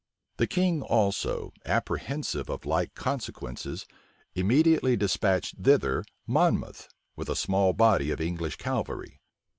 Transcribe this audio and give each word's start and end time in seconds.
The 0.37 0.47
king 0.47 0.81
also, 0.81 1.53
apprehensive 1.63 2.49
of 2.49 2.65
like 2.65 2.95
consequences, 2.95 3.85
immediately 4.33 4.97
despatched 4.97 5.59
thither 5.59 6.03
Monmouth 6.25 6.89
with 7.15 7.29
a 7.29 7.35
small 7.35 7.73
body 7.73 8.09
of 8.09 8.19
English 8.19 8.55
cavalry. 8.55 9.21